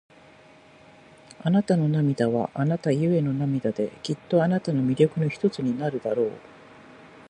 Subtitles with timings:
[1.43, 6.31] あなたの涙は、あなたゆえの涙で、きっとあなたの魅力の一つになるだろう。